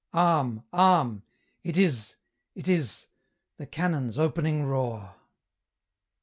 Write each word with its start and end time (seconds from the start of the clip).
Arm! 0.15 0.63
arm! 0.73 1.21
it 1.63 1.77
is 1.77 2.15
it 2.55 2.67
is 2.67 3.05
the 3.57 3.67
cannon's 3.67 4.17
opening 4.17 4.63
roar! 4.63 5.13